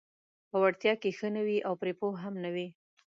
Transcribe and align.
په 0.49 0.57
وړتیا 0.63 0.93
کې 1.01 1.09
ښه 1.17 1.27
نه 1.35 1.41
وي 1.47 1.57
او 1.67 1.73
پرې 1.81 1.93
پوه 1.99 2.15
هم 2.23 2.33
نه 2.43 2.49
وي: 2.55 2.67